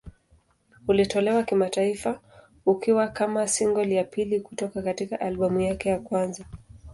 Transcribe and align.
Ulitolewa 0.87 1.43
kimataifa 1.43 2.19
ukiwa 2.65 3.07
kama 3.07 3.47
single 3.47 3.95
ya 3.95 4.03
pili 4.03 4.39
kutoka 4.41 4.81
katika 4.81 5.19
albamu 5.19 5.61
yake 5.61 5.89
ya 5.89 5.99
kwanza. 5.99 6.45